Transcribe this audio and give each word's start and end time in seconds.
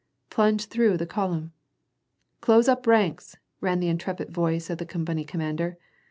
plunged 0.31 0.71
through 0.71 0.97
the 0.97 1.05
column. 1.05 1.53
''Close 2.41 2.67
up 2.67 2.81
the 2.81 2.89
ranks!" 2.89 3.37
rang 3.61 3.79
the 3.79 3.87
intrepid 3.87 4.31
voice 4.31 4.67
of 4.71 4.79
the 4.79 4.85
com 4.87 5.05
pany 5.05 5.27
commander. 5.27 5.77